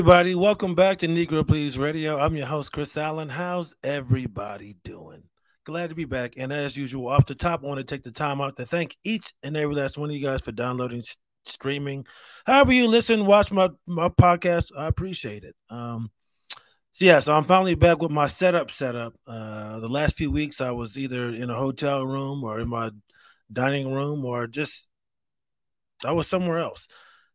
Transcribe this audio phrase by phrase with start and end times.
[0.00, 0.34] everybody.
[0.34, 2.18] Welcome back to Negro Please Radio.
[2.18, 3.28] I'm your host, Chris Allen.
[3.28, 5.24] How's everybody doing?
[5.64, 6.32] Glad to be back.
[6.38, 8.96] And as usual, off the top, I want to take the time out to thank
[9.04, 11.04] each and every last one of you guys for downloading,
[11.44, 12.06] streaming,
[12.46, 14.68] however you listen, watch my, my podcast.
[14.74, 15.54] I appreciate it.
[15.68, 16.10] Um,
[16.92, 19.12] so yeah, so I'm finally back with my setup setup.
[19.26, 22.90] Uh, the last few weeks, I was either in a hotel room or in my
[23.52, 24.88] dining room or just
[26.02, 26.88] I was somewhere else.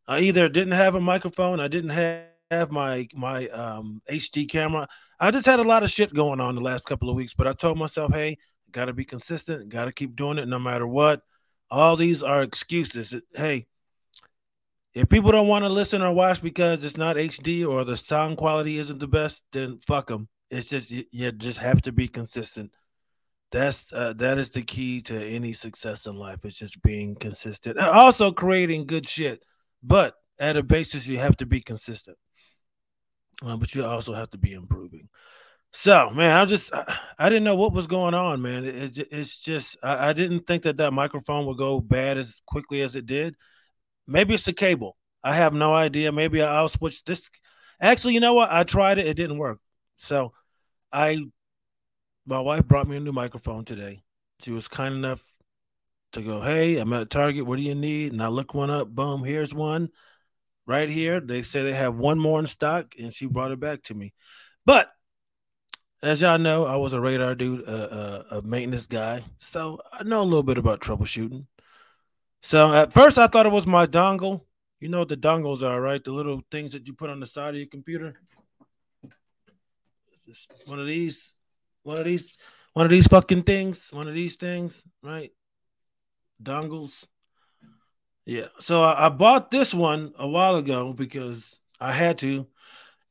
[0.07, 4.87] I either didn't have a microphone, I didn't have, have my my um, HD camera.
[5.19, 7.47] I just had a lot of shit going on the last couple of weeks, but
[7.47, 8.37] I told myself, hey,
[8.71, 11.21] got to be consistent, got to keep doing it no matter what.
[11.71, 13.13] All these are excuses.
[13.33, 13.67] Hey,
[14.93, 18.37] if people don't want to listen or watch because it's not HD or the sound
[18.37, 20.27] quality isn't the best, then fuck them.
[20.49, 22.71] It's just you, just have to be consistent.
[23.51, 26.39] That's uh, that is the key to any success in life.
[26.43, 27.79] It's just being consistent.
[27.79, 29.43] Also creating good shit,
[29.81, 32.17] but at a basis you have to be consistent.
[33.43, 35.09] Uh, but you also have to be improving.
[35.73, 38.63] So, man, I just I, I, didn't know what was going on, man.
[38.63, 42.41] It, it, it's just I, I, didn't think that that microphone would go bad as
[42.45, 43.35] quickly as it did.
[44.07, 44.95] Maybe it's the cable.
[45.21, 46.13] I have no idea.
[46.13, 47.29] Maybe I'll switch this.
[47.81, 48.51] Actually, you know what?
[48.51, 49.07] I tried it.
[49.07, 49.59] It didn't work.
[49.97, 50.31] So,
[50.93, 51.25] I
[52.25, 54.01] my wife brought me a new microphone today.
[54.39, 55.23] She was kind enough
[56.13, 57.45] to go, "Hey, I'm at Target.
[57.45, 58.87] What do you need?" And I look one up.
[58.87, 59.89] Boom, here's one
[60.65, 61.19] right here.
[61.19, 64.13] They say they have one more in stock, and she brought it back to me.
[64.65, 64.91] But
[66.01, 70.03] as y'all know, I was a radar dude, a, a, a maintenance guy, so I
[70.03, 71.45] know a little bit about troubleshooting.
[72.41, 74.41] So at first, I thought it was my dongle.
[74.79, 76.03] You know what the dongles are, right?
[76.03, 78.19] The little things that you put on the side of your computer.
[80.27, 81.35] Just one of these,
[81.83, 82.31] one of these,
[82.73, 85.31] one of these fucking things, one of these things, right?
[86.43, 87.05] Dongles.
[88.25, 88.47] Yeah.
[88.59, 92.47] So I, I, bought this one a while ago because I had to,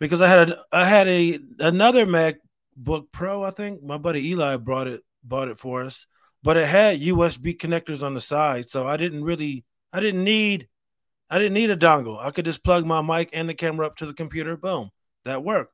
[0.00, 3.44] because I had a, I had a another MacBook Pro.
[3.44, 6.06] I think my buddy Eli brought it bought it for us,
[6.42, 10.69] but it had USB connectors on the side, so I didn't really I didn't need
[11.31, 12.19] I didn't need a dongle.
[12.20, 14.56] I could just plug my mic and the camera up to the computer.
[14.56, 14.91] Boom,
[15.25, 15.72] that worked.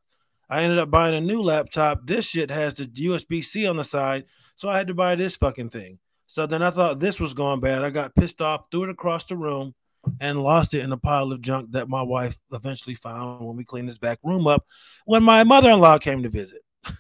[0.51, 2.07] I ended up buying a new laptop.
[2.07, 4.25] This shit has the USB C on the side,
[4.55, 5.99] so I had to buy this fucking thing.
[6.31, 7.83] So then I thought this was going bad.
[7.83, 9.75] I got pissed off, threw it across the room,
[10.21, 13.65] and lost it in a pile of junk that my wife eventually found when we
[13.65, 14.65] cleaned this back room up
[15.07, 16.63] when my mother-in-law came to visit.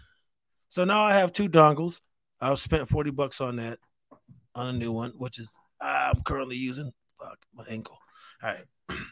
[0.68, 2.00] so now I have two dongles.
[2.40, 3.78] I've spent 40 bucks on that
[4.56, 5.48] on a new one, which is
[5.80, 6.90] I'm currently using.
[7.20, 7.98] Fuck my ankle.
[8.42, 8.66] All right.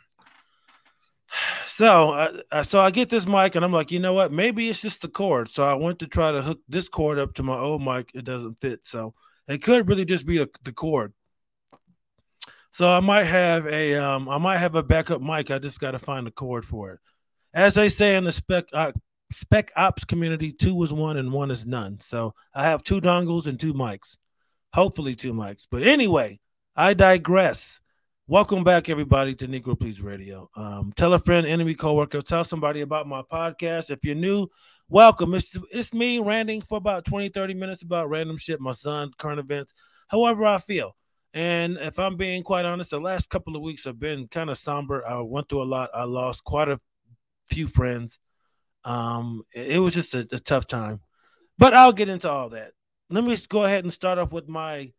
[1.67, 2.13] So,
[2.51, 4.33] uh, so I get this mic and I'm like, you know what?
[4.33, 5.51] Maybe it's just the cord.
[5.51, 8.11] So I went to try to hook this cord up to my old mic.
[8.15, 8.87] It doesn't fit.
[8.87, 9.15] So
[9.49, 11.13] it could really just be a, the cord.
[12.71, 15.51] So I might have a um I might have a backup mic.
[15.51, 17.01] I just got to find the cord for it.
[17.55, 18.93] As they say in the spec uh,
[19.33, 21.99] spec ops community, two is one and one is none.
[22.01, 24.17] So I have two dongles and two mics.
[24.75, 25.67] Hopefully two mics.
[25.69, 26.41] But anyway,
[26.77, 27.81] I digress.
[28.27, 30.51] Welcome back, everybody, to Negro Please Radio.
[30.55, 33.91] Um, tell a friend, enemy, coworker, tell somebody about my podcast.
[33.91, 34.49] If you're new,
[34.89, 35.35] welcome.
[35.35, 39.39] It's, it's me ranting for about 20, 30 minutes about random shit, my son, current
[39.39, 39.75] events,
[40.09, 40.97] however I feel.
[41.35, 44.57] And if I'm being quite honest, the last couple of weeks have been kind of
[44.57, 45.07] somber.
[45.07, 45.91] I went through a lot.
[45.95, 46.81] I lost quite a
[47.49, 48.19] few friends.
[48.85, 51.01] Um, it was just a, a tough time,
[51.59, 52.73] but I'll get into all that.
[53.11, 54.93] Let me go ahead and start off with my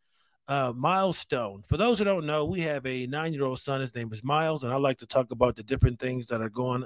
[0.47, 1.63] uh, milestone.
[1.67, 3.81] For those who don't know, we have a nine year old son.
[3.81, 6.49] His name is Miles, and I like to talk about the different things that are
[6.49, 6.85] going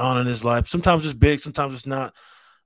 [0.00, 0.68] on in his life.
[0.68, 2.14] Sometimes it's big, sometimes it's not.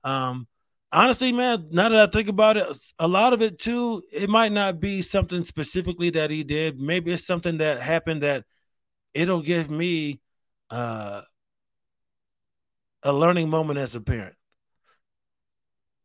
[0.03, 0.47] Um,
[0.91, 2.67] honestly, man, now that I think about it,
[2.97, 6.79] a lot of it too, it might not be something specifically that he did.
[6.79, 8.45] Maybe it's something that happened that
[9.13, 10.21] it'll give me
[10.69, 11.21] uh,
[13.03, 14.35] a learning moment as a parent.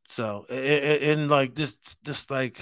[0.09, 2.61] So, and like this, this like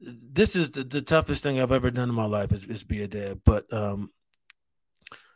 [0.00, 3.02] this is the, the toughest thing I've ever done in my life is, is be
[3.02, 3.40] a dad.
[3.44, 4.10] But um,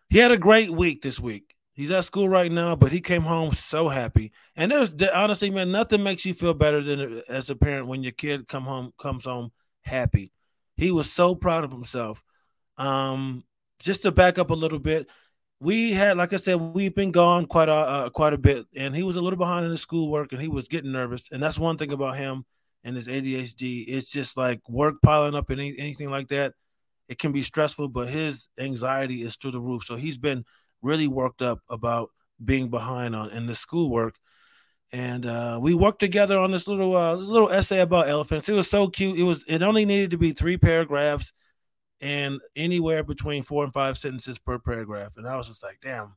[0.09, 1.54] he had a great week this week.
[1.75, 4.31] He's at school right now, but he came home so happy.
[4.55, 8.12] And there's honestly, man, nothing makes you feel better than as a parent when your
[8.12, 9.50] kid come home comes home
[9.82, 10.32] happy.
[10.76, 12.23] He was so proud of himself.
[12.79, 13.43] Um,
[13.81, 15.09] just to back up a little bit,
[15.61, 18.94] we had, like I said, we've been gone quite a uh, quite a bit, and
[18.94, 21.25] he was a little behind in his schoolwork, and he was getting nervous.
[21.32, 22.44] And that's one thing about him
[22.85, 23.85] and his ADHD.
[23.88, 26.53] It's just like work piling up and any, anything like that.
[27.09, 29.85] It can be stressful, but his anxiety is through the roof.
[29.85, 30.44] So he's been
[30.85, 32.11] really worked up about
[32.43, 34.17] being behind on in the schoolwork.
[34.93, 38.49] And uh, we worked together on this little uh, little essay about elephants.
[38.49, 39.19] It was so cute.
[39.19, 41.33] It was it only needed to be three paragraphs
[42.01, 45.17] and anywhere between four and five sentences per paragraph.
[45.17, 46.15] And I was just like, damn,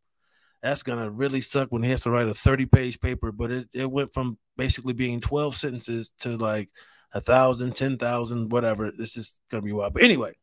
[0.61, 3.31] that's gonna really suck when he has to write a 30 page paper.
[3.31, 6.69] But it, it went from basically being 12 sentences to like
[7.13, 8.91] a thousand, ten thousand, whatever.
[8.95, 9.93] This is gonna be wild.
[9.93, 10.35] But anyway,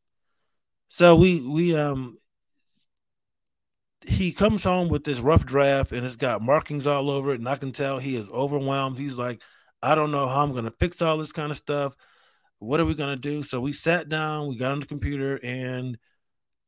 [0.88, 2.16] so we we um
[4.06, 7.48] he comes home with this rough draft and it's got markings all over it, and
[7.48, 8.98] I can tell he is overwhelmed.
[8.98, 9.40] He's like,
[9.82, 11.94] I don't know how I'm gonna fix all this kind of stuff.
[12.58, 13.42] What are we gonna do?
[13.42, 15.98] So we sat down, we got on the computer, and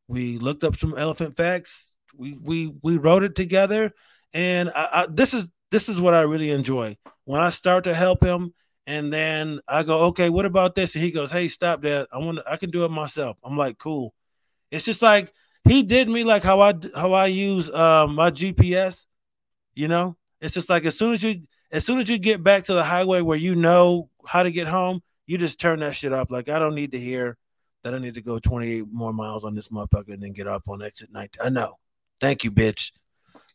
[0.08, 1.90] we looked up some elephant facts.
[2.14, 3.92] We we we wrote it together,
[4.32, 7.94] and I, I, this is this is what I really enjoy when I start to
[7.94, 8.54] help him,
[8.86, 10.94] and then I go, okay, what about this?
[10.94, 12.08] And he goes, hey, stop that.
[12.12, 13.36] I want I can do it myself.
[13.44, 14.14] I'm like, cool.
[14.70, 15.32] It's just like
[15.66, 19.06] he did me like how I how I use um, my GPS.
[19.74, 22.64] You know, it's just like as soon as you as soon as you get back
[22.64, 26.12] to the highway where you know how to get home, you just turn that shit
[26.12, 26.30] off.
[26.30, 27.36] Like I don't need to hear
[27.84, 30.68] that I need to go 28 more miles on this motherfucker and then get off
[30.68, 31.40] on exit 19.
[31.40, 31.78] I know.
[32.20, 32.92] Thank you, bitch.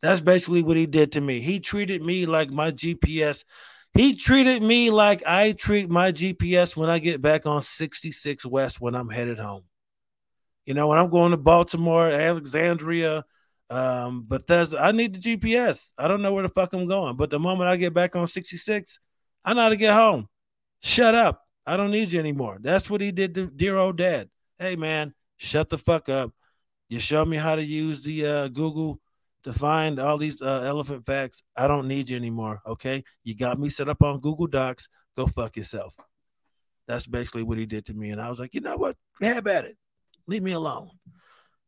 [0.02, 1.42] That's basically what he did to me.
[1.42, 3.44] He treated me like my GPS.
[3.94, 8.80] He treated me like I treat my GPS when I get back on 66 West
[8.80, 9.64] when I'm headed home.
[10.66, 13.26] You know, when I'm going to Baltimore, Alexandria,
[13.70, 15.90] um, Bethesda, I need the GPS.
[15.98, 17.16] I don't know where the fuck I'm going.
[17.16, 19.00] But the moment I get back on 66,
[19.44, 20.28] I know how to get home.
[20.82, 21.44] Shut up.
[21.66, 22.58] I don't need you anymore.
[22.60, 24.30] That's what he did to dear old dad.
[24.58, 26.32] Hey man, shut the fuck up.
[26.90, 29.00] You show me how to use the uh, Google
[29.44, 31.42] to find all these uh, elephant facts.
[31.56, 32.62] I don't need you anymore.
[32.66, 34.88] Okay, you got me set up on Google Docs.
[35.16, 35.96] Go fuck yourself.
[36.88, 38.98] That's basically what he did to me, and I was like, you know what?
[39.22, 39.78] Have at it.
[40.32, 40.88] Leave me alone.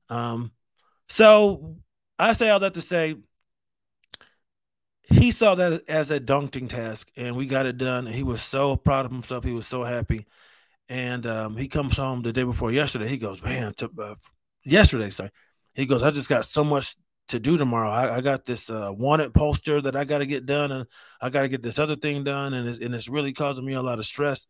[0.07, 0.51] Um,
[1.09, 1.75] so
[2.17, 3.15] I say all that to say
[5.09, 8.07] he saw that as a daunting task, and we got it done.
[8.07, 9.43] And he was so proud of himself.
[9.43, 10.25] He was so happy.
[10.87, 13.09] And um, he comes home the day before yesterday.
[13.09, 14.15] He goes, man, to, uh,
[14.63, 15.31] yesterday, sorry.
[15.73, 16.95] He goes, I just got so much
[17.27, 17.89] to do tomorrow.
[17.89, 20.85] I, I got this uh, wanted poster that I got to get done, and
[21.21, 23.73] I got to get this other thing done, and it's, and it's really causing me
[23.73, 24.47] a lot of stress.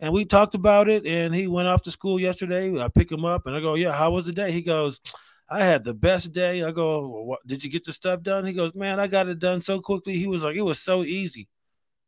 [0.00, 2.80] And we talked about it, and he went off to school yesterday.
[2.80, 4.52] I pick him up, and I go, yeah, how was the day?
[4.52, 5.00] He goes,
[5.48, 6.62] I had the best day.
[6.62, 8.44] I go, what, did you get the stuff done?
[8.44, 10.18] He goes, man, I got it done so quickly.
[10.18, 11.48] He was like, it was so easy.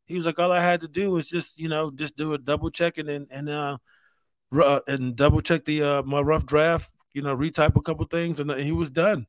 [0.05, 2.37] He was like, all I had to do was just, you know, just do a
[2.37, 3.77] double check and and uh,
[4.53, 8.39] uh and double check the uh my rough draft, you know, retype a couple things,
[8.39, 9.27] and he was done.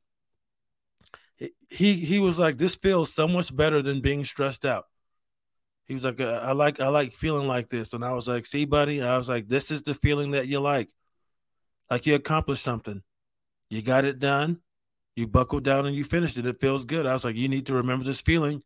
[1.69, 4.85] He he was like, this feels so much better than being stressed out.
[5.93, 8.65] He was like, I like I like feeling like this, and I was like, see,
[8.65, 10.89] buddy, I was like, this is the feeling that you like,
[11.87, 13.03] like you accomplished something
[13.69, 14.59] you got it done.
[15.15, 16.47] You buckled down and you finished it.
[16.47, 17.05] It feels good.
[17.05, 18.63] I was like, you need to remember this feeling,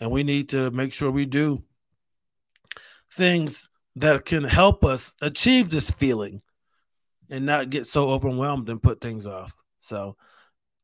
[0.00, 1.62] and we need to make sure we do
[3.14, 6.40] things that can help us achieve this feeling
[7.28, 9.60] and not get so overwhelmed and put things off.
[9.80, 10.16] So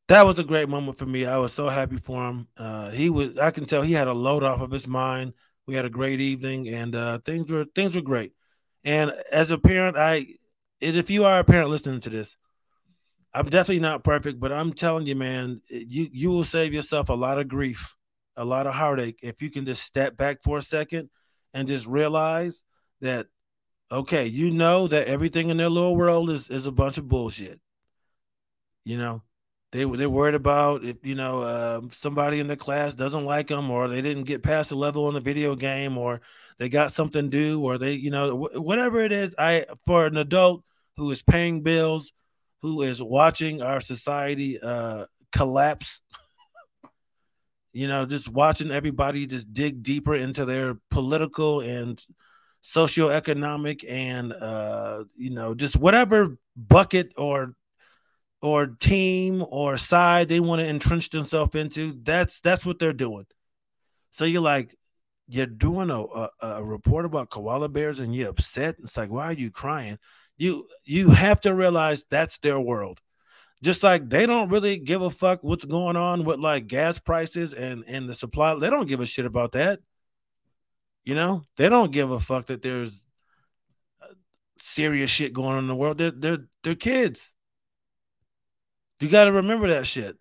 [0.09, 1.27] that was a great moment for me.
[1.27, 2.49] I was so happy for him.
[2.57, 5.35] Uh, he was I can tell he had a load off of his mind.
[5.69, 8.33] We had a great evening and uh, things were things were great.
[8.85, 10.27] And as a parent, I
[10.81, 12.39] if you are a parent listening to this,
[13.35, 17.15] I'm definitely not perfect, but I'm telling you, man, you you will save yourself a
[17.15, 17.97] lot of grief,
[18.35, 21.11] a lot of heartache if you can just step back for a second
[21.53, 22.63] and just realize
[23.03, 23.27] that
[23.93, 27.61] okay, you know that everything in their little world is is a bunch of bullshit.
[28.87, 29.23] You know,
[29.73, 33.71] they they're worried about if you know uh, somebody in the class doesn't like them,
[33.71, 36.21] or they didn't get past the level in the video game, or
[36.59, 39.35] they got something due, or they you know whatever it is.
[39.39, 40.65] I for an adult
[40.97, 42.13] who is paying bills
[42.63, 46.01] who is watching our society uh, collapse.
[47.73, 52.03] you know, just watching everybody just dig deeper into their political and
[52.63, 57.55] socioeconomic and uh, you know, just whatever bucket or
[58.41, 61.99] or team or side they want to entrench themselves into.
[62.03, 63.27] That's that's what they're doing.
[64.13, 64.77] So you're like,
[65.27, 68.77] you're doing a, a, a report about koala bears and you're upset.
[68.79, 69.99] It's like, why are you crying?
[70.39, 73.01] you you have to realize that's their world
[73.63, 77.53] just like they don't really give a fuck what's going on with like gas prices
[77.53, 79.81] and and the supply they don't give a shit about that
[81.05, 83.03] you know they don't give a fuck that there's
[84.01, 84.07] uh,
[84.61, 87.35] serious shit going on in the world they're they're, they're kids
[89.01, 90.17] you got to remember that shit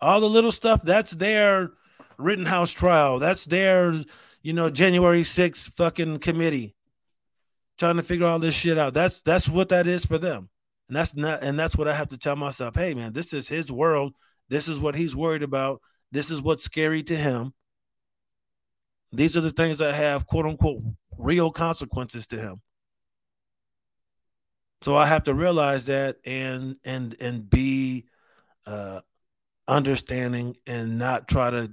[0.00, 1.70] all the little stuff that's their
[2.18, 4.02] Rittenhouse trial that's their
[4.42, 6.74] you know january 6th fucking committee
[7.82, 8.94] trying to figure all this shit out.
[8.94, 10.48] That's that's what that is for them.
[10.88, 12.76] And that's not and that's what I have to tell myself.
[12.76, 14.14] Hey man, this is his world.
[14.48, 15.80] This is what he's worried about.
[16.12, 17.54] This is what's scary to him.
[19.10, 20.82] These are the things that have quote unquote
[21.18, 22.60] real consequences to him.
[24.82, 28.06] So I have to realize that and and and be
[28.66, 29.00] uh
[29.68, 31.72] understanding and not try to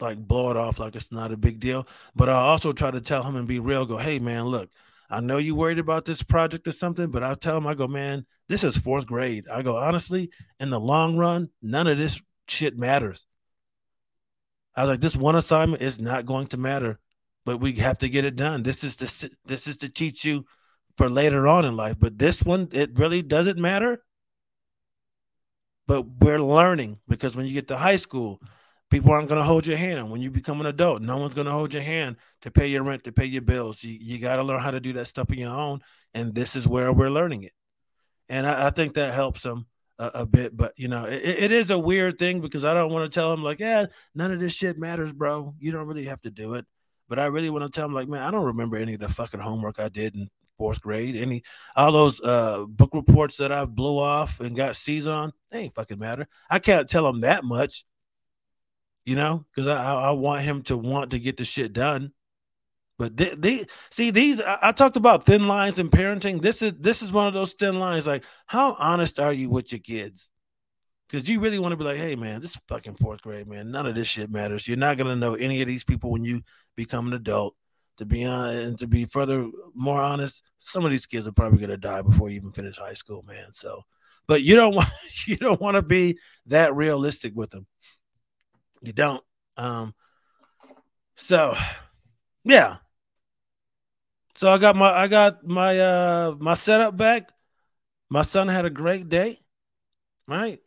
[0.00, 1.86] like blow it off like it's not a big deal.
[2.14, 3.86] But I also try to tell him and be real.
[3.86, 4.70] Go, hey man, look,
[5.08, 7.88] I know you worried about this project or something, but I tell him, I go,
[7.88, 9.46] man, this is fourth grade.
[9.48, 13.26] I go, honestly, in the long run, none of this shit matters.
[14.74, 17.00] I was like, this one assignment is not going to matter,
[17.44, 18.62] but we have to get it done.
[18.62, 20.46] This is to this is to teach you
[20.96, 21.96] for later on in life.
[21.98, 24.02] But this one, it really doesn't matter.
[25.86, 28.40] But we're learning because when you get to high school,
[28.90, 30.10] people aren't going to hold your hand.
[30.10, 32.82] When you become an adult, no one's going to hold your hand to pay your
[32.82, 33.82] rent, to pay your bills.
[33.82, 35.80] You, you got to learn how to do that stuff on your own.
[36.14, 37.52] And this is where we're learning it.
[38.28, 39.66] And I, I think that helps them
[39.98, 40.56] a, a, bit.
[40.56, 43.30] But, you know, it, it is a weird thing because I don't want to tell
[43.30, 45.54] them, like, yeah, none of this shit matters, bro.
[45.58, 46.66] You don't really have to do it.
[47.08, 49.08] But I really want to tell them, like, man, I don't remember any of the
[49.08, 50.28] fucking homework I did in
[50.60, 51.16] fourth grade.
[51.16, 51.42] Any
[51.74, 55.74] all those uh, book reports that I blew off and got C's on, they ain't
[55.74, 56.28] fucking matter.
[56.50, 57.86] I can't tell him that much,
[59.06, 62.12] you know, because I, I want him to want to get the shit done.
[62.98, 64.38] But they, they see these.
[64.38, 66.42] I, I, talked about thin lines in parenting.
[66.42, 68.06] This is this is one of those thin lines.
[68.06, 70.28] Like, how honest are you with your kids?
[71.08, 73.70] Because you really want to be like, hey man, this is fucking fourth grade, man.
[73.70, 74.68] None of this shit matters.
[74.68, 76.42] You're not gonna know any of these people when you
[76.76, 77.56] become an adult
[78.00, 81.60] to be on and to be further more honest, some of these kids are probably
[81.60, 83.48] gonna die before you even finish high school, man.
[83.52, 83.82] So,
[84.26, 84.88] but you don't want
[85.26, 87.66] you don't want to be that realistic with them.
[88.80, 89.22] You don't.
[89.58, 89.94] Um.
[91.16, 91.54] So,
[92.42, 92.78] yeah.
[94.36, 97.28] So I got my I got my uh my setup back.
[98.08, 99.38] My son had a great day.
[100.26, 100.60] Right.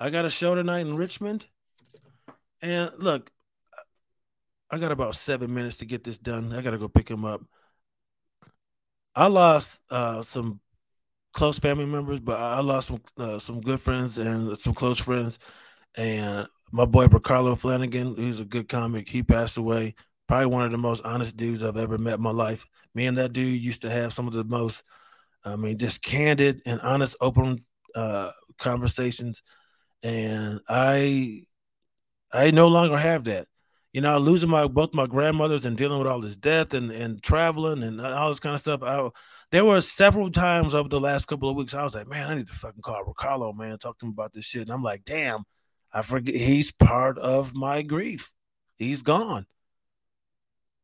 [0.00, 1.44] I got a show tonight in Richmond.
[2.62, 3.30] And look,
[4.72, 6.54] I got about seven minutes to get this done.
[6.54, 7.42] I got to go pick him up.
[9.14, 10.60] I lost uh, some
[11.34, 15.38] close family members, but I lost some uh, some good friends and some close friends.
[15.94, 19.94] And my boy Ricardo Flanagan, who's a good comic, he passed away.
[20.26, 22.64] Probably one of the most honest dudes I've ever met in my life.
[22.94, 24.82] Me and that dude used to have some of the most,
[25.44, 27.58] I mean, just candid and honest, open
[27.94, 29.42] uh, conversations.
[30.02, 31.42] And I,
[32.32, 33.48] I no longer have that
[33.92, 37.22] you know, losing my both my grandmothers and dealing with all this death and and
[37.22, 38.82] traveling and all this kind of stuff.
[38.82, 39.08] I
[39.50, 42.34] there were several times over the last couple of weeks I was like, man, I
[42.36, 44.62] need to fucking call Ricardo, man, talk to him about this shit.
[44.62, 45.44] And I'm like, damn,
[45.92, 48.32] I forget he's part of my grief.
[48.76, 49.46] He's gone.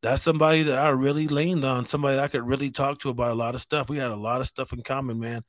[0.03, 3.35] That's somebody that I really leaned on, somebody I could really talk to about a
[3.35, 3.89] lot of stuff.
[3.89, 5.45] We had a lot of stuff in common, man.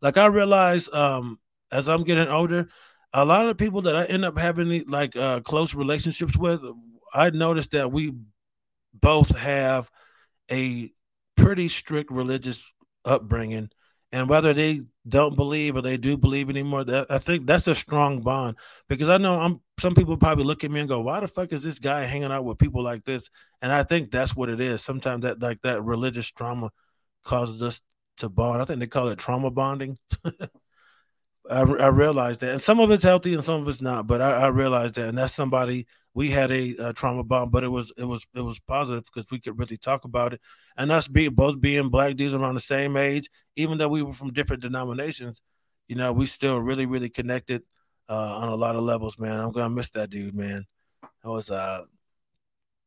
[0.00, 1.38] Like I realized um
[1.70, 2.68] as I'm getting older,
[3.12, 6.60] a lot of people that I end up having like uh, close relationships with
[7.12, 8.14] I noticed that we
[8.94, 9.90] both have
[10.50, 10.92] a
[11.36, 12.62] pretty strict religious
[13.04, 13.70] upbringing,
[14.12, 17.74] and whether they don't believe or they do believe anymore, that I think that's a
[17.74, 18.56] strong bond.
[18.88, 21.52] Because I know I'm some people probably look at me and go, "Why the fuck
[21.52, 23.28] is this guy hanging out with people like this?"
[23.60, 24.82] And I think that's what it is.
[24.82, 26.70] Sometimes that like that religious trauma
[27.24, 27.80] causes us
[28.18, 28.62] to bond.
[28.62, 29.98] I think they call it trauma bonding.
[31.50, 34.06] I, I realized that, and some of it's healthy and some of it's not.
[34.06, 37.64] But I, I realized that, and that's somebody we had a, a, trauma bond, but
[37.64, 40.40] it was it was it was positive because we could really talk about it.
[40.76, 44.12] And us being both being black dudes around the same age, even though we were
[44.12, 45.40] from different denominations,
[45.88, 47.62] you know, we still really really connected
[48.08, 49.18] uh, on a lot of levels.
[49.18, 50.66] Man, I'm gonna miss that dude, man.
[51.02, 51.82] It was uh,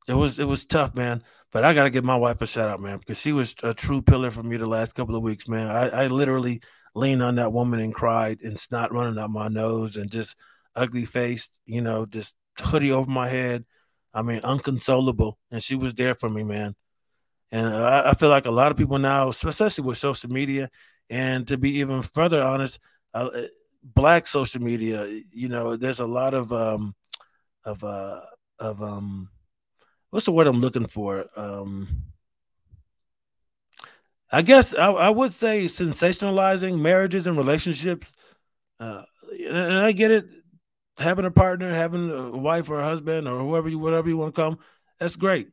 [0.08, 1.24] it was it was tough, man.
[1.52, 4.02] But I gotta give my wife a shout out, man, because she was a true
[4.02, 5.68] pillar for me the last couple of weeks, man.
[5.68, 6.62] I, I literally
[6.96, 10.36] leaned on that woman and cried and snot running out my nose and just
[10.76, 13.66] ugly faced, you know, just hoodie over my head.
[14.14, 16.76] I mean, unconsolable, and she was there for me, man.
[17.52, 20.70] And I, I feel like a lot of people now, especially with social media,
[21.10, 22.80] and to be even further honest,
[23.14, 23.30] uh,
[23.84, 26.96] black social media, you know, there's a lot of um,
[27.66, 28.22] of uh,
[28.58, 29.30] of um,
[30.10, 31.26] what's the word I'm looking for?
[31.36, 32.04] Um,
[34.32, 38.14] I guess I, I would say sensationalizing marriages and relationships.
[38.80, 40.26] Uh, and I get it
[40.98, 44.36] having a partner, having a wife or a husband or whoever you whatever you want
[44.36, 44.60] to come,
[45.00, 45.50] that's great.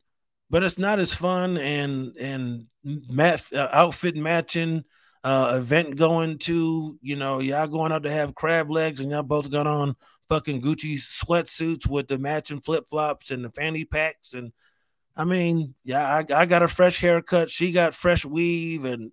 [0.51, 4.85] But it's not as fun and and mat, uh, outfit matching,
[5.25, 9.23] uh, event going to, you know, y'all going out to have crab legs and y'all
[9.23, 9.97] both got on
[10.29, 14.35] fucking Gucci sweatsuits with the matching flip flops and the fanny packs.
[14.35, 14.53] And
[15.17, 17.51] I mean, yeah, I, I got a fresh haircut.
[17.51, 18.85] She got fresh weave.
[18.85, 19.13] And,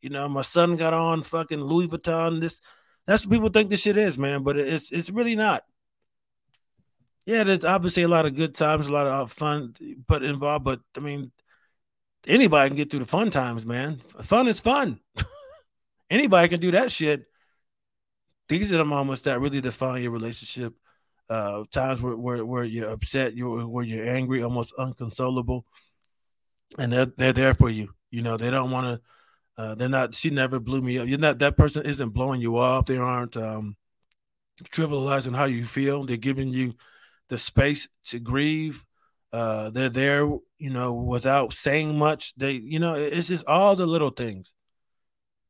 [0.00, 2.40] you know, my son got on fucking Louis Vuitton.
[2.40, 2.60] This
[3.06, 4.42] that's what people think this shit is, man.
[4.42, 5.64] But it's it's really not.
[7.26, 9.74] Yeah, there's obviously a lot of good times, a lot of fun,
[10.06, 10.64] but involved.
[10.64, 11.32] But I mean,
[12.26, 14.00] anybody can get through the fun times, man.
[14.22, 15.00] Fun is fun.
[16.10, 17.26] anybody can do that shit.
[18.48, 20.74] these are the moments that really define your relationship.
[21.28, 25.64] Uh, times where, where where you're upset, you where you're angry, almost unconsolable,
[26.78, 27.94] and they're they're there for you.
[28.10, 29.00] You know, they don't want
[29.56, 29.62] to.
[29.62, 30.14] Uh, they're not.
[30.14, 31.08] She never blew me up.
[31.08, 31.38] You're not.
[31.38, 32.86] That person isn't blowing you off.
[32.86, 33.76] They aren't um,
[34.64, 36.04] trivializing how you feel.
[36.04, 36.74] They're giving you
[37.28, 38.84] the space to grieve.
[39.32, 40.26] Uh, they're there,
[40.58, 42.34] you know, without saying much.
[42.36, 44.54] They, you know, it's just all the little things.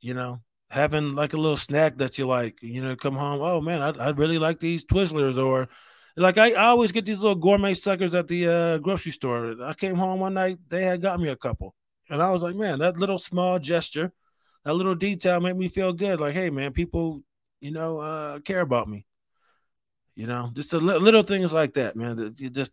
[0.01, 0.41] You know,
[0.75, 3.41] having like a little snack that you like, you know, come home.
[3.41, 5.69] Oh man, I, I really like these Twizzlers, or
[6.17, 9.55] like I, I always get these little gourmet suckers at the uh, grocery store.
[9.63, 11.77] I came home one night, they had got me a couple,
[12.11, 14.13] and I was like, man, that little small gesture,
[14.65, 16.19] that little detail made me feel good.
[16.21, 17.23] Like, hey man, people,
[17.61, 19.07] you know, uh, care about me.
[20.17, 22.17] You know, just the li- little things like that, man.
[22.17, 22.73] That just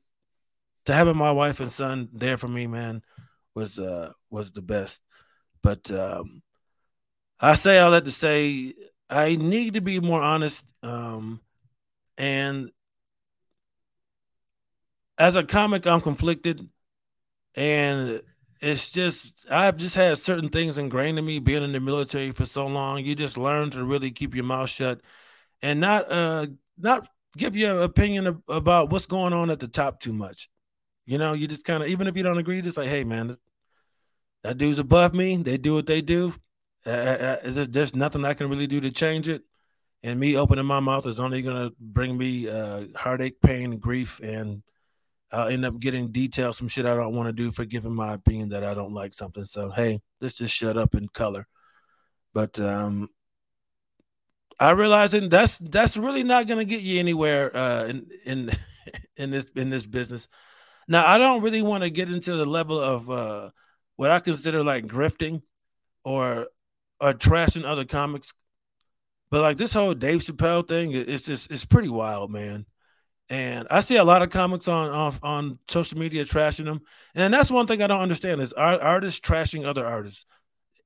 [0.86, 3.04] to having my wife and son there for me, man,
[3.54, 5.02] was uh was the best.
[5.62, 6.42] But um
[7.42, 8.74] I say all that to say
[9.10, 10.66] I need to be more honest.
[10.84, 11.42] Um,
[12.18, 12.72] and
[15.18, 16.68] as a comic, I'm conflicted,
[17.56, 18.22] and
[18.62, 22.46] it's just I've just had certain things ingrained in me being in the military for
[22.46, 23.04] so long.
[23.04, 25.02] You just learn to really keep your mouth shut
[25.62, 27.08] and not uh not
[27.38, 30.50] give your opinion about what's going on at the top too much.
[31.06, 33.38] You know, you just kind of even if you don't agree, just like, hey man,
[34.44, 35.38] that dude's above me.
[35.38, 36.34] They do what they do.
[36.86, 39.44] Uh, uh, uh there's nothing I can really do to change it.
[40.04, 44.20] And me opening my mouth is only going to bring me uh, heartache, pain, grief,
[44.24, 44.64] and
[45.32, 48.14] I'll end up getting details some shit I don't want to do for giving my
[48.14, 49.46] opinion that I don't like something.
[49.46, 51.48] So hey, let's just shut up in color.
[52.34, 53.10] But um,
[54.60, 58.58] I realize that that's that's really not going to get you anywhere uh, in in
[59.16, 60.28] in this in this business.
[60.88, 63.50] Now, I don't really want to get into the level of uh,
[63.96, 65.42] what I consider like grifting
[66.04, 66.48] or
[67.02, 68.34] are trashing other comics.
[69.30, 72.66] But like this whole Dave Chappelle thing, it's just it's pretty wild, man.
[73.30, 76.82] And I see a lot of comics on on, on social media trashing them,
[77.16, 80.26] and that's one thing I don't understand is artists trashing other artists.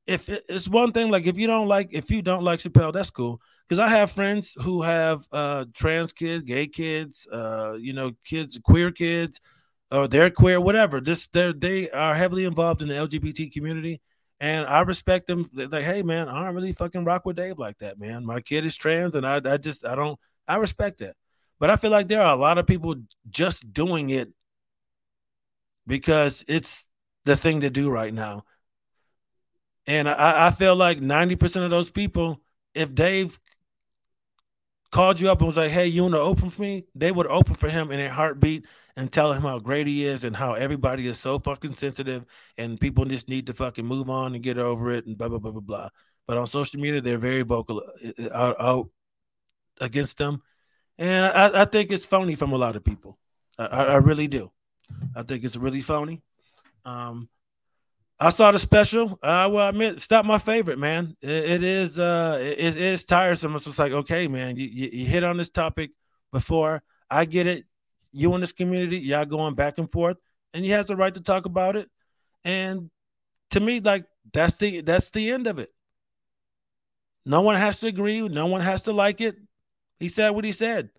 [0.06, 3.10] If it's one thing, like if you don't like if you don't like Chappelle, that's
[3.10, 3.42] cool.
[3.68, 8.60] Because I have friends who have uh, trans kids, gay kids, uh, you know, kids,
[8.64, 9.42] queer kids,
[9.90, 11.02] or they're queer, whatever.
[11.02, 14.02] This they they are heavily involved in the LGBT community,
[14.40, 15.50] and I respect them.
[15.54, 18.26] Like, hey man, I don't really fucking rock with Dave like that, man.
[18.26, 21.16] My kid is trans, and I, I just I don't I respect that.
[21.60, 22.96] But I feel like there are a lot of people
[23.30, 24.30] just doing it
[25.88, 26.86] because it's
[27.24, 28.44] the thing to do right now.
[29.88, 32.42] And I, I feel like 90% of those people,
[32.74, 33.40] if Dave
[34.96, 36.86] called you up and was like, hey, you want to open for me?
[36.96, 40.24] They would open for him in a heartbeat and tell him how great he is
[40.24, 42.24] and how everybody is so fucking sensitive
[42.58, 45.40] and people just need to fucking move on and get over it and blah blah
[45.40, 45.90] blah blah blah.
[46.26, 47.84] But on social media, they're very vocal
[48.18, 48.90] uh, out, out
[49.82, 50.42] against them,
[50.98, 53.20] and I, I, think it's phony from a lot of people.
[53.60, 54.50] I, I, really do.
[55.14, 56.24] I think it's really phony.
[56.86, 57.28] Um,
[58.20, 59.20] I saw the special.
[59.22, 61.18] I will admit, it's not my favorite, man.
[61.22, 63.56] it, it is uh, it, it is tiresome.
[63.56, 65.92] It's just like, okay, man, you, you, you hit on this topic
[66.32, 66.82] before.
[67.10, 67.66] I get it
[68.16, 70.16] you in this community, y'all going back and forth,
[70.54, 71.90] and he has the right to talk about it.
[72.46, 72.90] And
[73.52, 75.74] to me, like that's the that's the end of it.
[77.26, 78.28] No one has to agree.
[78.30, 79.36] No one has to like it.
[80.00, 80.90] He said what he said.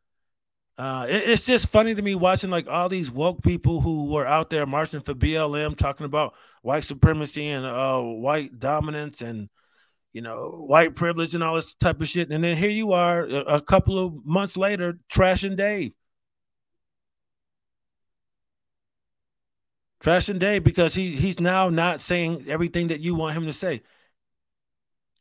[0.79, 4.27] Uh, it, it's just funny to me watching like all these woke people who were
[4.27, 9.49] out there marching for BLM, talking about white supremacy and uh, white dominance and
[10.13, 12.31] you know white privilege and all this type of shit.
[12.31, 15.95] And then here you are, a, a couple of months later, trashing Dave.
[20.03, 23.83] Trashing Dave because he he's now not saying everything that you want him to say.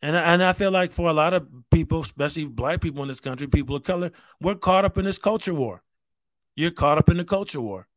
[0.05, 3.07] And I, and I feel like for a lot of people, especially black people in
[3.07, 5.81] this country, people of color, we're caught up in this culture war.
[6.55, 7.87] You're caught up in the culture war.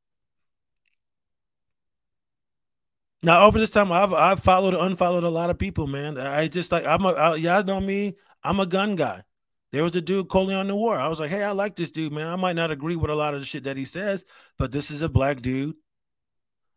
[3.22, 6.16] Now, over this time, I've I've followed unfollowed a lot of people, man.
[6.16, 8.16] I just like I'm a I, y'all know me.
[8.42, 9.24] I'm a gun guy.
[9.70, 10.98] There was a dude Colion Noir.
[10.98, 12.28] I was like, hey, I like this dude, man.
[12.28, 14.24] I might not agree with a lot of the shit that he says,
[14.58, 15.76] but this is a black dude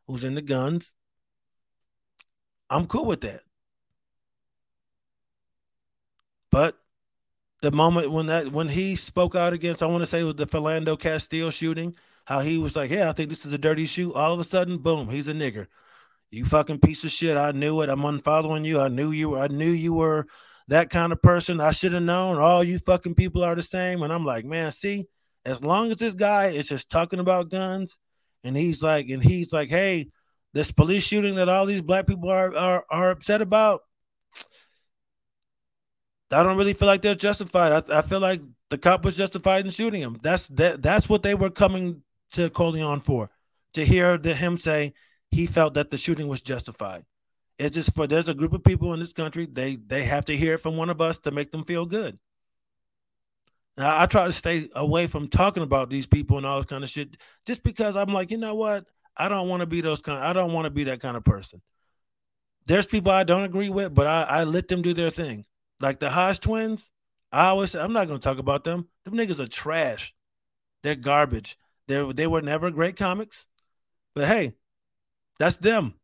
[0.08, 0.94] who's in the guns.
[2.70, 3.44] I'm cool with that.
[6.52, 6.78] But
[7.62, 10.46] the moment when that when he spoke out against, I want to say with the
[10.46, 14.14] Philando Castile shooting, how he was like, "Yeah, I think this is a dirty shoot."
[14.14, 15.68] All of a sudden, boom, he's a nigger.
[16.32, 17.38] You fucking piece of shit.
[17.38, 17.90] I knew it.
[17.90, 18.80] I'm unfollowing you.
[18.80, 19.30] I knew you.
[19.32, 19.40] were.
[19.40, 20.28] I knew you were
[20.70, 21.60] that kind of person.
[21.60, 22.38] I should have known.
[22.38, 24.02] All you fucking people are the same.
[24.02, 25.08] And I'm like, man, see,
[25.46, 27.98] as long as this guy is just talking about guns
[28.44, 30.08] and he's like, and he's like, hey,
[30.54, 33.82] this police shooting that all these black people are are, are upset about.
[36.32, 37.90] I don't really feel like they're justified.
[37.90, 40.20] I, I feel like the cop was justified in shooting him.
[40.22, 40.82] That's that.
[40.82, 43.30] That's what they were coming to Colion for,
[43.74, 44.94] to hear the, him say
[45.30, 47.06] he felt that the shooting was justified.
[47.60, 50.38] It's just for there's a group of people in this country they they have to
[50.38, 52.18] hear it from one of us to make them feel good.
[53.78, 56.84] Now I try to stay away from talking about these people and all this kind
[56.84, 58.86] of shit, just because I'm like, you know what?
[59.16, 60.24] I don't want to be those kind.
[60.24, 61.62] I don't want to be that kind of person.
[62.66, 65.46] There's people I don't agree with, but I, I let them do their thing.
[65.82, 66.90] Like the Hodge twins,
[67.32, 68.88] I always say, I'm not gonna talk about them.
[69.06, 70.14] Them niggas are trash.
[70.84, 71.58] They're garbage.
[71.88, 73.46] They they were never great comics,
[74.14, 74.54] but hey,
[75.40, 75.96] that's them.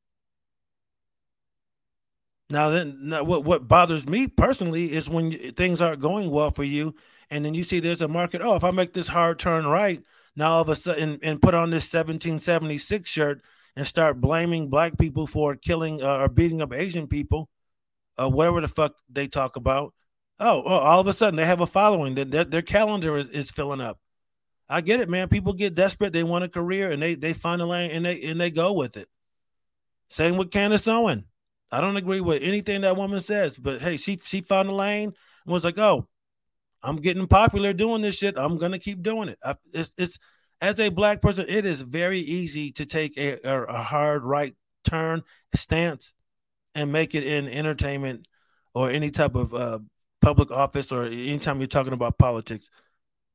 [2.49, 6.63] Now then, now what what bothers me personally is when things aren't going well for
[6.63, 6.95] you,
[7.29, 8.41] and then you see there's a market.
[8.41, 10.01] Oh, if I make this hard turn right,
[10.35, 13.41] now all of a sudden and put on this 1776 shirt
[13.75, 17.49] and start blaming black people for killing uh, or beating up Asian people,
[18.19, 19.93] uh, whatever the fuck they talk about.
[20.39, 22.15] Oh, oh, all of a sudden they have a following.
[22.15, 23.99] Their, their calendar is, is filling up.
[24.69, 25.29] I get it, man.
[25.29, 26.13] People get desperate.
[26.13, 28.73] They want a career and they they find a lane and they and they go
[28.73, 29.07] with it.
[30.09, 31.25] Same with Candace Owen.
[31.71, 35.13] I don't agree with anything that woman says, but hey, she she found a lane
[35.45, 36.07] and was like, "Oh,
[36.83, 38.37] I'm getting popular doing this shit.
[38.37, 40.19] I'm gonna keep doing it." I, it's it's
[40.61, 44.55] as a black person, it is very easy to take a, a, a hard right
[44.83, 46.13] turn stance
[46.77, 48.27] and make it in entertainment
[48.75, 49.79] or any type of uh,
[50.21, 52.69] public office or anytime you're talking about politics.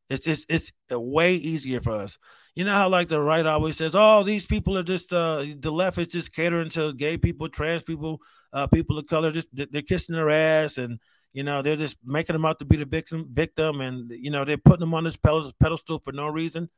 [0.09, 2.19] It's it's it's way easier for us.
[2.55, 5.73] You know how like the right always says, "Oh, these people are just uh, the
[5.73, 8.21] left is just catering to gay people, trans people,
[8.53, 9.33] uh, people of color.
[9.33, 11.01] Just they're kissing their ass, and
[11.33, 14.45] you know they're just making them out to be the victim, victim, and you know
[14.45, 16.69] they're putting them on this pedestal for no reason."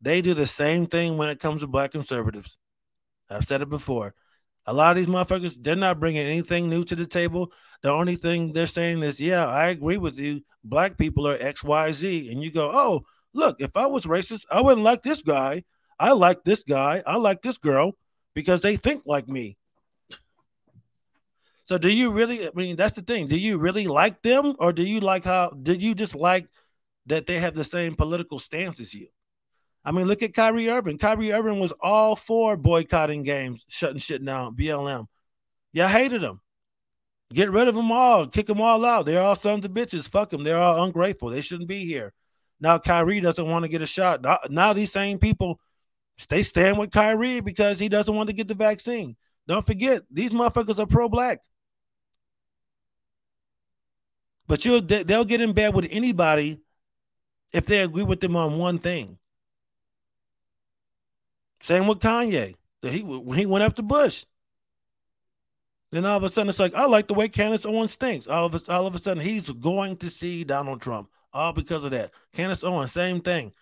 [0.00, 2.58] They do the same thing when it comes to black conservatives.
[3.30, 4.14] I've said it before.
[4.66, 7.52] A lot of these motherfuckers, they're not bringing anything new to the table.
[7.82, 10.42] The only thing they're saying is, yeah, I agree with you.
[10.62, 12.30] Black people are X, Y, Z.
[12.30, 15.64] And you go, oh, look, if I was racist, I wouldn't like this guy.
[15.98, 17.02] I like this guy.
[17.06, 17.92] I like this girl
[18.34, 19.58] because they think like me.
[21.66, 23.28] So do you really I mean that's the thing.
[23.28, 26.48] Do you really like them or do you like how did you just like
[27.06, 29.08] that they have the same political stance as you?
[29.84, 30.98] I mean, look at Kyrie Irving.
[30.98, 35.06] Kyrie Irving was all for boycotting games, shutting shit down, BLM.
[35.72, 36.40] Y'all hated them.
[37.32, 38.26] Get rid of them all.
[38.28, 39.06] Kick them all out.
[39.06, 40.08] They're all sons of bitches.
[40.08, 40.44] Fuck them.
[40.44, 41.30] They're all ungrateful.
[41.30, 42.12] They shouldn't be here.
[42.60, 44.22] Now Kyrie doesn't want to get a shot.
[44.22, 45.60] Now, now these same people,
[46.28, 49.16] they stand with Kyrie because he doesn't want to get the vaccine.
[49.46, 51.40] Don't forget, these motherfuckers are pro-black.
[54.46, 56.60] But you'll they'll get in bed with anybody
[57.52, 59.18] if they agree with them on one thing.
[61.64, 62.56] Same with Kanye.
[62.82, 64.26] That He when he went after Bush.
[65.90, 68.26] Then all of a sudden it's like, I like the way Candace Owens thinks.
[68.26, 71.08] All of a, all of a sudden he's going to see Donald Trump.
[71.32, 72.10] All because of that.
[72.34, 73.52] Candace Owens, same thing.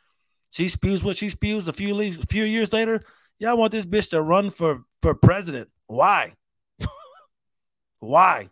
[0.51, 1.69] She spews what she spews.
[1.69, 3.05] A few leaves, a few years later,
[3.39, 5.69] y'all want this bitch to run for for president.
[5.87, 6.35] Why?
[8.01, 8.51] Why?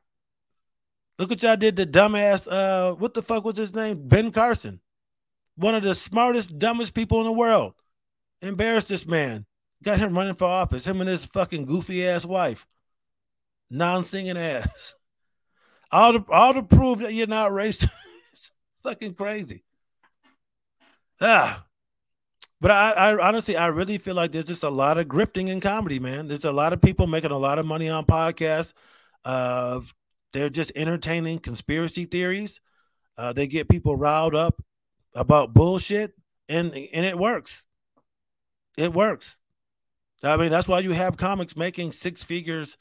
[1.18, 2.46] Look what y'all did to dumbass.
[2.50, 4.06] Uh, what the fuck was his name?
[4.06, 4.80] Ben Carson,
[5.56, 7.74] one of the smartest, dumbest people in the world.
[8.42, 9.46] Embarrassed this man.
[9.82, 10.86] Got him running for office.
[10.86, 12.66] Him and his fucking goofy ass wife.
[13.70, 14.94] Non singing ass.
[15.92, 17.90] All to all to prove that you're not racist.
[18.84, 19.64] fucking crazy.
[21.20, 21.64] Ah.
[22.60, 25.60] But I, I honestly, I really feel like there's just a lot of grifting in
[25.60, 26.28] comedy, man.
[26.28, 28.72] There's a lot of people making a lot of money on podcasts.
[29.24, 29.80] Uh,
[30.32, 32.60] they're just entertaining conspiracy theories.
[33.16, 34.62] Uh, they get people riled up
[35.14, 36.14] about bullshit,
[36.48, 37.64] and and it works.
[38.76, 39.36] It works.
[40.22, 42.76] I mean, that's why you have comics making six figures,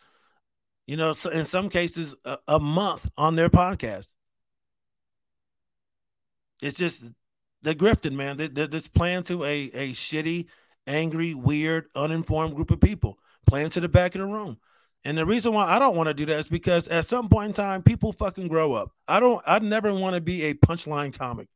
[0.86, 4.08] you know, in some cases a, a month on their podcast.
[6.62, 7.04] It's just
[7.62, 8.38] they're grifting, man.
[8.38, 10.48] They, they're just playing to a, a shitty,
[10.86, 14.58] angry, weird, uninformed group of people, playing to the back of the room.
[15.06, 17.48] And the reason why I don't want to do that is because at some point
[17.50, 18.92] in time, people fucking grow up.
[19.08, 19.42] I don't.
[19.48, 21.48] I never want to be a punchline comic.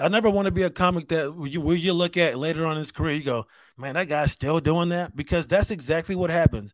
[0.00, 2.72] I never want to be a comic that you, where you look at later on
[2.72, 6.30] in his career, you go, man, that guy's still doing that because that's exactly what
[6.30, 6.72] happens.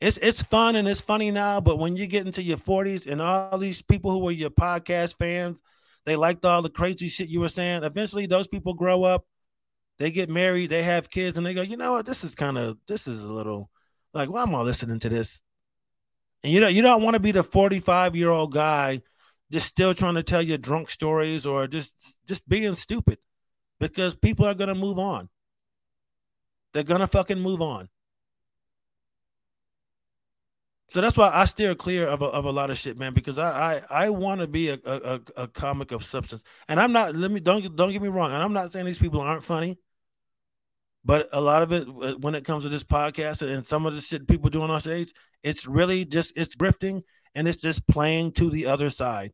[0.00, 3.22] It's it's fun and it's funny now, but when you get into your 40s and
[3.22, 5.60] all these people who were your podcast fans,
[6.04, 7.84] they liked all the crazy shit you were saying.
[7.84, 9.24] Eventually, those people grow up,
[9.98, 12.58] they get married, they have kids, and they go, you know what, this is kind
[12.58, 13.70] of this is a little
[14.12, 15.40] like, why am I listening to this?
[16.42, 19.00] And you know, you don't want to be the 45 year old guy
[19.54, 21.94] just still trying to tell you drunk stories or just
[22.26, 23.18] just being stupid
[23.78, 25.28] because people are gonna move on.
[26.72, 27.88] They're gonna fucking move on.
[30.88, 33.38] So that's why I steer clear of a, of a lot of shit, man, because
[33.38, 37.14] I I, I want to be a, a, a comic of substance, and I'm not.
[37.14, 39.78] Let me don't don't get me wrong, and I'm not saying these people aren't funny,
[41.04, 43.94] but a lot of it uh, when it comes to this podcast and some of
[43.94, 45.12] the shit people doing on stage,
[45.44, 47.04] it's really just it's grifting
[47.36, 49.32] and it's just playing to the other side.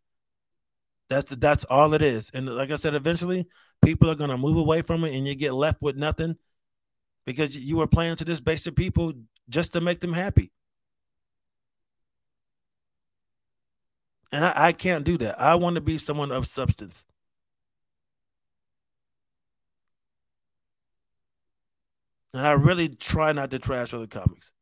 [1.11, 3.47] That's that's all it is, and like I said, eventually
[3.85, 6.37] people are gonna move away from it, and you get left with nothing
[7.27, 9.13] because you were playing to this base of people
[9.49, 10.53] just to make them happy.
[14.33, 15.41] And I, I can't do that.
[15.41, 17.05] I want to be someone of substance.
[22.33, 24.53] And I really try not to trash other comics.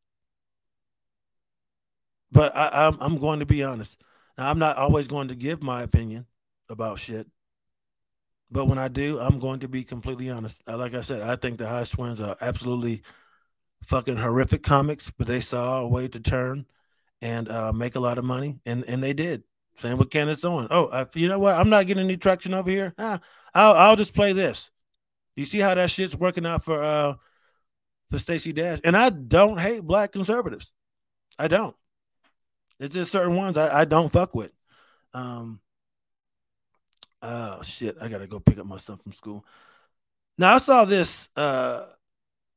[2.31, 3.97] But I, I'm I'm going to be honest.
[4.37, 6.27] Now I'm not always going to give my opinion
[6.69, 7.27] about shit.
[8.51, 10.63] But when I do, I'm going to be completely honest.
[10.67, 13.03] Like I said, I think the High Twins are absolutely
[13.85, 16.67] fucking horrific comics, but they saw a way to turn
[17.21, 19.43] and uh, make a lot of money, and and they did.
[19.79, 20.69] Same with Candace Owens.
[20.71, 21.55] Oh, uh, you know what?
[21.55, 22.95] I'm not getting any traction over here.
[22.99, 23.21] Ah,
[23.55, 24.71] I'll I'll just play this.
[25.37, 27.15] You see how that shit's working out for uh
[28.11, 30.73] for Stacey Dash, and I don't hate black conservatives.
[31.39, 31.77] I don't.
[32.81, 34.53] It's just certain ones I, I don't fuck with.
[35.13, 35.61] Um.
[37.23, 37.97] Oh shit!
[38.01, 39.45] I gotta go pick up my son from school.
[40.37, 41.29] Now I saw this.
[41.37, 41.87] Uh,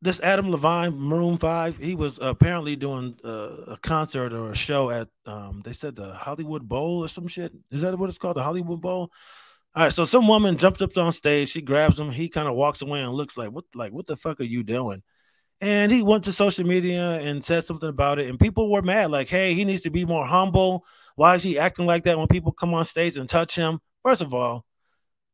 [0.03, 4.89] this Adam Levine, Maroon Five, he was apparently doing uh, a concert or a show
[4.89, 7.53] at um, they said the Hollywood Bowl or some shit.
[7.69, 8.37] Is that what it's called?
[8.37, 9.11] The Hollywood Bowl.
[9.73, 12.55] All right, so some woman jumped up on stage, she grabs him, he kind of
[12.55, 15.01] walks away and looks like, what like what the fuck are you doing?
[15.61, 19.11] And he went to social media and said something about it, and people were mad,
[19.11, 20.83] like, hey, he needs to be more humble.
[21.15, 23.79] Why is he acting like that when people come on stage and touch him?
[24.03, 24.65] First of all,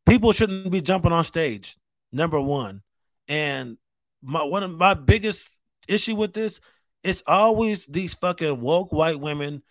[0.06, 1.78] people shouldn't be jumping on stage.
[2.12, 2.82] Number one.
[3.28, 3.78] And
[4.22, 5.50] my one of my biggest
[5.88, 6.60] issue with this
[7.04, 9.62] it's always these fucking woke white women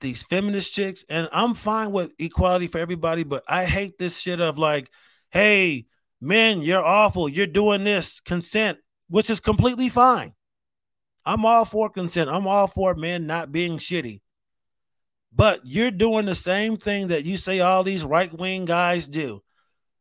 [0.00, 4.40] these feminist chicks and i'm fine with equality for everybody but i hate this shit
[4.40, 4.90] of like
[5.30, 5.86] hey
[6.20, 10.32] men you're awful you're doing this consent which is completely fine
[11.24, 14.20] i'm all for consent i'm all for men not being shitty
[15.34, 19.42] but you're doing the same thing that you say all these right-wing guys do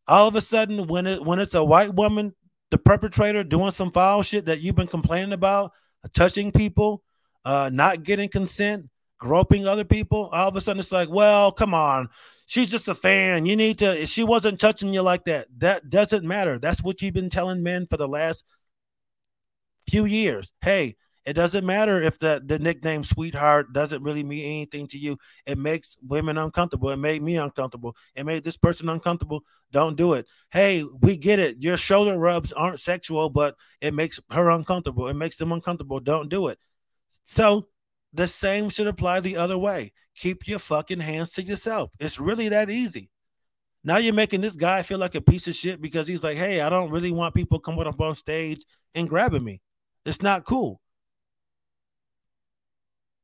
[0.08, 2.34] all of a sudden when it when it's a white woman
[2.72, 5.72] the perpetrator doing some foul shit that you've been complaining about,
[6.14, 7.04] touching people,
[7.44, 11.74] uh, not getting consent, groping other people, all of a sudden it's like, well, come
[11.74, 12.10] on.
[12.48, 13.46] She's just a fan.
[13.46, 15.48] You need to, she wasn't touching you like that.
[15.58, 16.60] That doesn't matter.
[16.60, 18.44] That's what you've been telling men for the last
[19.90, 20.52] few years.
[20.62, 25.18] Hey, it doesn't matter if the, the nickname sweetheart doesn't really mean anything to you.
[25.48, 26.92] It makes women uncomfortable.
[26.92, 27.96] It made me uncomfortable.
[28.16, 29.44] It made this person uncomfortable.
[29.72, 30.28] Don't do it.
[30.52, 31.58] Hey, we get it.
[31.60, 35.08] Your shoulder rubs aren't sexual, but it makes her uncomfortable.
[35.08, 36.00] It makes them uncomfortable.
[36.00, 36.60] Don't do it.
[37.24, 37.68] So
[38.14, 39.94] the same should apply the other way.
[40.16, 41.92] Keep your fucking hands to yourself.
[42.00, 43.10] It's really that easy.
[43.84, 46.62] Now you're making this guy feel like a piece of shit because he's like, hey,
[46.62, 48.62] I don't really want people coming up on stage
[48.94, 49.62] and grabbing me.
[50.06, 50.82] It's not cool.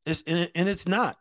[0.05, 1.17] It's and, and it's not.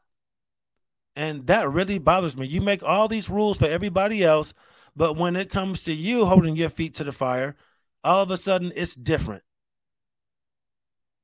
[1.16, 2.47] And that really bothers me.
[2.47, 4.55] You make all these rules for everybody else,
[4.97, 7.57] but when it comes to you holding your feet to the fire,
[8.03, 9.43] all of a sudden it's different.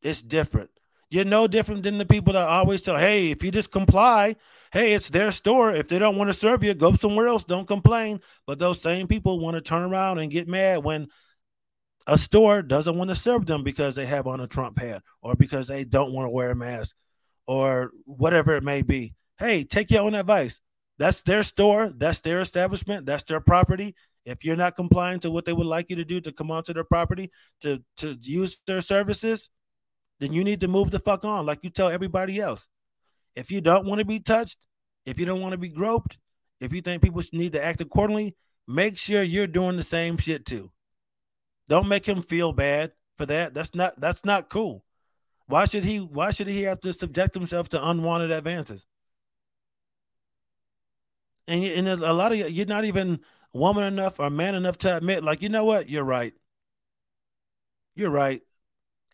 [0.02, 0.70] It's different.
[1.08, 4.36] You're no different than the people that always tell, hey, if you just comply,
[4.72, 5.74] hey, it's their store.
[5.74, 7.44] If they don't want to serve you, go somewhere else.
[7.44, 8.20] Don't complain.
[8.44, 11.08] But those same people want to turn around and get mad when
[12.08, 15.36] a store doesn't want to serve them because they have on a Trump hat or
[15.36, 16.94] because they don't want to wear a mask
[17.46, 19.14] or whatever it may be.
[19.38, 20.60] Hey, take your own advice.
[20.98, 23.94] That's their store, that's their establishment, that's their property.
[24.24, 26.72] If you're not complying to what they would like you to do to come onto
[26.72, 27.30] their property
[27.60, 29.50] to to use their services,
[30.18, 32.66] then you need to move the fuck on, like you tell everybody else.
[33.34, 34.58] If you don't want to be touched,
[35.04, 36.18] if you don't want to be groped,
[36.60, 38.34] if you think people need to act accordingly,
[38.66, 40.72] make sure you're doing the same shit too.
[41.68, 43.54] Don't make him feel bad for that.
[43.54, 44.82] That's not that's not cool.
[45.46, 45.98] Why should he?
[45.98, 48.86] Why should he have to subject himself to unwanted advances?
[51.46, 53.20] And, and a lot of you're not even
[53.52, 55.88] woman enough or man enough to admit, like, you know what?
[55.88, 56.34] You're right.
[57.94, 58.42] You're right.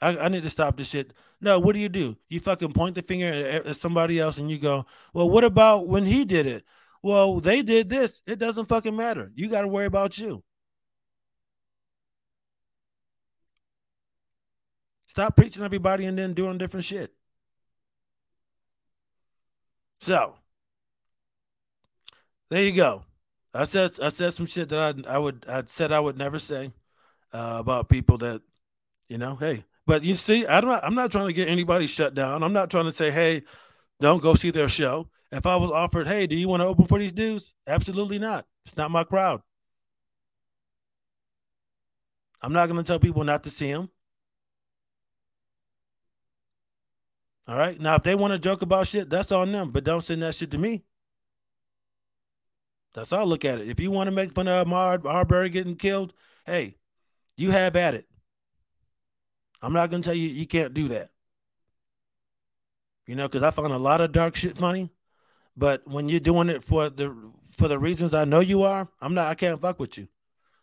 [0.01, 1.13] I, I need to stop this shit.
[1.41, 2.17] No, what do you do?
[2.29, 5.87] You fucking point the finger at, at somebody else and you go, well, what about
[5.87, 6.65] when he did it?
[7.03, 8.21] Well, they did this.
[8.27, 9.33] It doesn't fucking matter.
[9.35, 10.43] You got to worry about you.
[15.13, 17.13] Stop preaching everybody and then doing different shit.
[20.01, 20.37] So
[22.49, 23.05] there you go.
[23.53, 26.39] I said I said some shit that I I would I said I would never
[26.39, 26.73] say
[27.31, 28.41] uh, about people that
[29.07, 29.37] you know.
[29.37, 32.43] Hey, But you see, I'm not I'm not trying to get anybody shut down.
[32.43, 33.43] I'm not trying to say, hey,
[34.01, 35.11] don't go see their show.
[35.31, 37.53] If I was offered, hey, do you want to open for these dudes?
[37.67, 38.47] Absolutely not.
[38.65, 39.43] It's not my crowd.
[42.41, 43.91] I'm not going to tell people not to see them.
[47.49, 47.81] All right.
[47.81, 50.35] Now, if they want to joke about shit, that's on them, but don't send that
[50.35, 50.85] shit to me.
[52.95, 53.69] That's how I look at it.
[53.69, 56.13] If you want to make fun of Mar Arbery getting killed,
[56.47, 56.77] hey,
[57.37, 58.07] you have at it.
[59.63, 61.11] I'm not gonna tell you you can't do that.
[63.07, 64.91] You know, because I found a lot of dark shit funny,
[65.57, 67.15] but when you're doing it for the
[67.57, 69.29] for the reasons I know you are, I'm not.
[69.29, 70.09] I can't fuck with you.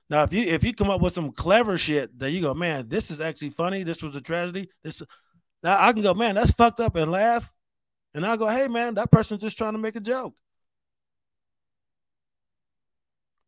[0.09, 2.89] Now, if you if you come up with some clever shit that you go, man,
[2.89, 3.83] this is actually funny.
[3.83, 4.69] This was a tragedy.
[4.83, 5.01] This
[5.63, 7.53] now I can go, man, that's fucked up and laugh,
[8.13, 10.35] and I go, hey, man, that person's just trying to make a joke.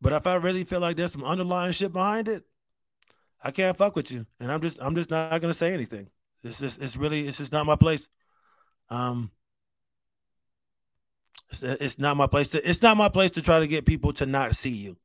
[0.01, 2.43] But if I really feel like there's some underlying shit behind it,
[3.43, 6.09] I can't fuck with you, and I'm just I'm just not gonna say anything.
[6.43, 8.07] It's just it's really it's just not my place.
[8.89, 9.31] Um,
[11.49, 14.13] it's, it's not my place to it's not my place to try to get people
[14.13, 14.97] to not see you.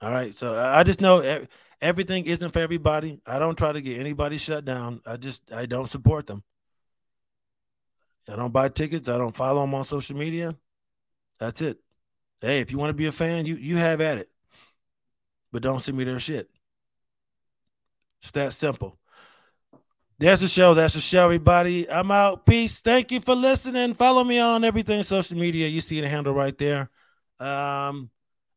[0.00, 1.46] All right, so I just know
[1.82, 3.20] everything isn't for everybody.
[3.26, 5.02] I don't try to get anybody shut down.
[5.04, 6.44] I just I don't support them.
[8.28, 9.08] I don't buy tickets.
[9.08, 10.52] I don't follow them on social media.
[11.40, 11.78] That's it.
[12.40, 14.30] Hey, if you want to be a fan, you you have at it.
[15.50, 16.48] But don't send me their shit.
[18.22, 18.98] It's that simple.
[20.18, 20.72] That's the show.
[20.74, 21.90] That's the show, everybody.
[21.90, 22.46] I'm out.
[22.46, 22.78] Peace.
[22.78, 23.94] Thank you for listening.
[23.94, 25.66] Follow me on everything social media.
[25.66, 26.90] You see the handle right there.
[27.40, 28.10] Um,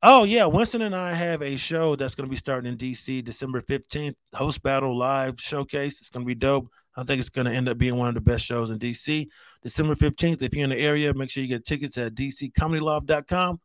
[0.06, 3.24] oh yeah, Winston and I have a show that's going to be starting in DC
[3.24, 4.16] December 15th.
[4.34, 6.00] Host Battle Live Showcase.
[6.00, 6.70] It's going to be dope.
[6.96, 9.28] I think it's going to end up being one of the best shows in DC.
[9.64, 10.42] December 15th.
[10.42, 13.60] If you're in the area, make sure you get tickets at dccomedyloft.com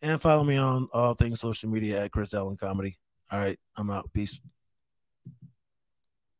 [0.00, 2.96] and follow me on all things social media at Chris Allen Comedy.
[3.30, 4.10] All right, I'm out.
[4.14, 4.38] Peace.